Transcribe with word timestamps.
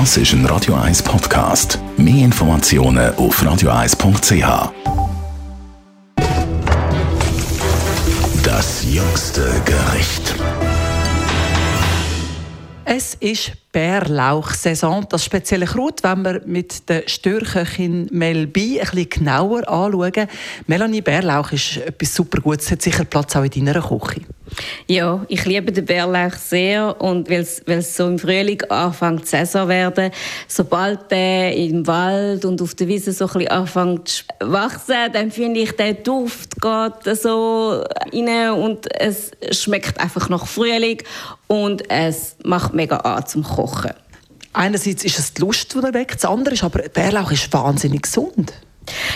Das 0.00 0.16
ist 0.16 0.32
ein 0.32 0.44
Radio 0.46 0.74
1 0.74 1.04
Podcast. 1.04 1.78
Mehr 1.96 2.24
Informationen 2.24 3.14
auf 3.14 3.40
radio1.ch. 3.40 4.72
Das 8.42 8.84
jüngste 8.92 9.62
Gericht. 9.64 10.34
Es 12.84 13.14
ist 13.14 13.52
Bärlauchsaison. 13.70 15.06
Das 15.08 15.24
spezielle 15.24 15.66
Kraut, 15.66 16.02
wenn 16.02 16.24
wir 16.24 16.42
mit 16.44 16.88
der 16.88 17.04
Störköchin 17.06 18.08
Mel 18.10 18.48
B 18.48 18.80
ein 18.80 18.88
bisschen 18.88 19.08
genauer 19.08 19.68
anschauen. 19.68 20.26
Melanie, 20.66 21.02
Bärlauch 21.02 21.52
ist 21.52 21.76
etwas 21.76 22.12
super 22.12 22.40
Gutes. 22.40 22.68
Hat 22.68 22.82
sicher 22.82 23.04
Platz 23.04 23.36
auch 23.36 23.44
in 23.44 23.64
deiner 23.64 23.80
Küche. 23.80 24.22
Ja, 24.86 25.24
ich 25.28 25.44
liebe 25.44 25.72
den 25.72 25.84
Bärlauch 25.84 26.34
sehr 26.34 27.00
und 27.00 27.28
weil 27.30 27.40
es 27.40 27.96
so 27.96 28.06
im 28.06 28.18
Frühling 28.18 28.62
anfängt 28.68 29.26
zu 29.26 29.30
Saison 29.30 29.68
werden, 29.68 30.10
sobald 30.48 31.10
der 31.10 31.56
im 31.56 31.86
Wald 31.86 32.44
und 32.44 32.60
auf 32.60 32.74
der 32.74 32.88
Wiese 32.88 33.12
so 33.12 33.26
ein 33.26 33.32
bisschen 33.32 33.48
anfängt 33.48 34.08
zu 34.08 34.24
wachsen, 34.40 35.12
dann 35.12 35.30
finde 35.30 35.60
ich, 35.60 35.72
der 35.72 35.94
Duft 35.94 36.60
geht 36.60 37.16
so 37.16 37.84
rein 38.12 38.50
und 38.52 38.86
es 39.00 39.30
schmeckt 39.52 39.98
einfach 39.98 40.28
nach 40.28 40.46
Frühling 40.46 41.02
und 41.46 41.90
es 41.90 42.36
macht 42.44 42.74
mega 42.74 42.96
an 42.98 43.26
zum 43.26 43.42
Kochen. 43.42 43.92
Einerseits 44.52 45.04
ist 45.04 45.18
es 45.18 45.34
die 45.34 45.42
Lust, 45.42 45.74
die 45.74 45.78
er 45.78 45.94
weckt, 45.94 46.14
das 46.14 46.24
andere 46.24 46.54
ist 46.54 46.62
aber, 46.62 46.80
Bärlauch 46.88 47.32
ist 47.32 47.52
wahnsinnig 47.52 48.02
gesund. 48.02 48.52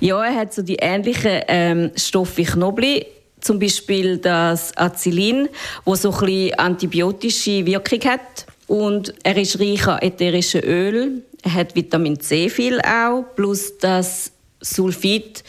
Ja, 0.00 0.24
er 0.24 0.34
hat 0.34 0.54
so 0.54 0.62
die 0.62 0.76
ähnlichen 0.76 1.42
ähm, 1.46 1.90
Stoffe 1.94 2.38
wie 2.38 2.44
Knoblauch 2.44 3.02
zum 3.40 3.58
Beispiel 3.58 4.18
das 4.18 4.76
Acylin, 4.76 5.48
wo 5.84 5.94
so 5.94 6.12
ein 6.12 6.20
bisschen 6.20 6.54
antibiotische 6.58 7.64
Wirkung 7.66 8.00
hat. 8.10 8.46
Und 8.66 9.12
er 9.22 9.36
ist 9.36 9.58
reich 9.58 9.86
an 9.86 9.98
ätherischen 10.00 10.62
Öl. 10.62 11.22
Er 11.42 11.54
hat 11.54 11.74
Vitamin 11.74 12.20
C 12.20 12.48
viel 12.48 12.80
auch, 12.80 13.24
plus 13.34 13.78
das 13.78 14.30
Sulfid, 14.60 15.42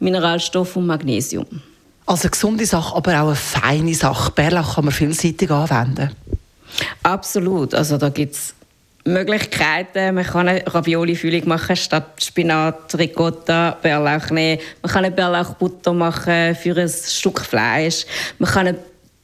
Mineralstoff 0.00 0.76
und 0.76 0.86
Magnesium. 0.86 1.46
Also 2.06 2.22
eine 2.22 2.30
gesunde 2.30 2.66
Sache, 2.66 2.94
aber 2.94 3.22
auch 3.22 3.26
eine 3.28 3.36
feine 3.36 3.94
Sache. 3.94 4.30
Bärlauch 4.32 4.74
kann 4.74 4.84
man 4.84 4.94
vielseitig 4.94 5.50
anwenden. 5.50 6.10
Absolut. 7.02 7.74
Also 7.74 7.96
da 7.98 8.08
gibt 8.08 8.34
es 8.34 8.54
Möglichkeiten. 9.04 10.14
Man 10.14 10.24
kann 10.24 10.48
eine 10.48 10.64
Ravioli-Füllung 10.66 11.46
machen 11.48 11.76
statt 11.76 12.22
Spinat, 12.22 12.96
Ricotta, 12.98 13.76
Bärlauch 13.82 14.30
nehmen. 14.30 14.60
Man 14.82 14.92
kann 14.92 15.04
eine 15.04 15.14
Bärlauchbutter 15.14 15.92
machen 15.92 16.54
für 16.54 16.76
ein 16.76 16.88
Stück 16.88 17.40
Fleisch. 17.40 18.06
Man 18.38 18.50
kann 18.50 18.68
eine 18.68 18.78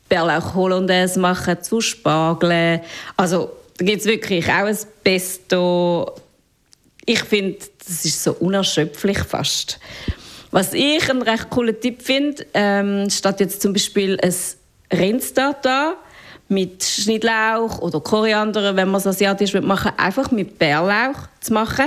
Bärlauch 0.08 0.54
Hollandaise 0.54 1.18
machen 1.18 1.62
zu 1.62 1.80
Spargel. 1.80 2.80
Also 3.16 3.50
da 3.78 3.84
gibt 3.84 4.00
es 4.00 4.06
wirklich 4.06 4.46
auch 4.48 4.66
ein 4.66 4.78
Pesto. 5.02 6.14
Ich 7.06 7.20
finde, 7.20 7.58
das 7.78 8.04
ist 8.04 8.22
so 8.22 8.32
unerschöpflich 8.32 9.20
fast. 9.20 9.80
Was 10.50 10.74
ich 10.74 11.08
einen 11.08 11.22
recht 11.22 11.48
coolen 11.48 11.80
Tipp 11.80 12.02
finde, 12.02 12.44
ähm, 12.52 13.08
statt 13.08 13.40
jetzt 13.40 13.62
zum 13.62 13.72
Beispiel 13.72 14.18
ein 14.20 14.34
Rindstartar, 14.92 15.94
mit 16.50 16.82
Schnittlauch 16.82 17.78
oder 17.78 18.00
Koriander, 18.00 18.74
wenn 18.74 18.88
man 18.88 19.00
es 19.00 19.06
asiatisch 19.06 19.54
machen 19.54 19.92
einfach 19.96 20.30
mit 20.32 20.58
Bärlauch 20.58 21.28
zu 21.40 21.52
machen 21.52 21.86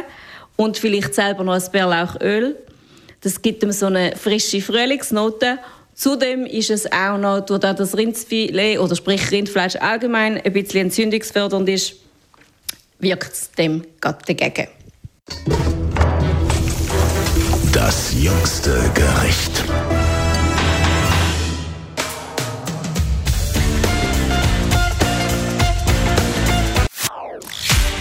und 0.55 0.77
vielleicht 0.77 1.13
selber 1.13 1.43
noch 1.43 1.53
ein 1.53 1.71
Bärlauchöl. 1.71 2.55
Das 3.21 3.41
gibt 3.41 3.61
ihm 3.61 3.71
so 3.71 3.87
eine 3.87 4.15
frische 4.15 4.61
Frühlingsnote. 4.61 5.59
Zudem 5.95 6.45
ist 6.45 6.69
es 6.69 6.91
auch 6.91 7.17
noch, 7.17 7.41
durch 7.41 7.59
das 7.59 7.95
Rindsfilet 7.95 8.79
oder 8.79 8.95
sprich 8.95 9.31
Rindfleisch 9.31 9.75
allgemein 9.75 10.41
ein 10.41 10.53
bisschen 10.53 10.87
entzündungsfördernd 10.87 11.67
ist, 11.69 11.95
wirkt 12.99 13.33
es 13.33 13.51
dem 13.51 13.83
gerade 13.99 14.19
dagegen. 14.25 14.67
Das 17.73 18.13
jüngste 18.17 18.71
Gericht. 18.93 20.02